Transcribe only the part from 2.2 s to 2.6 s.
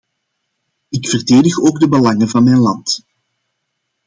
van mijn